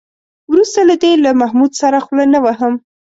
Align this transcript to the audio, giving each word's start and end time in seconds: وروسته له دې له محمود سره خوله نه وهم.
وروسته 0.51 0.79
له 0.89 0.95
دې 1.03 1.11
له 1.23 1.31
محمود 1.41 1.71
سره 1.81 1.97
خوله 2.05 2.25
نه 2.33 2.39
وهم. 2.45 2.73